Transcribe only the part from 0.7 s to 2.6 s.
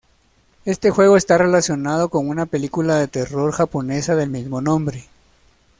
juego está relacionado con una